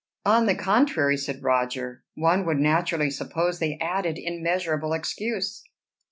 "On 0.25 0.47
the 0.47 0.55
contrary," 0.55 1.15
said 1.15 1.43
Roger, 1.43 2.03
"one 2.15 2.43
would 2.47 2.57
naturally 2.57 3.11
suppose 3.11 3.59
they 3.59 3.77
added 3.79 4.17
immeasurable 4.17 4.93
excuse." 4.93 5.63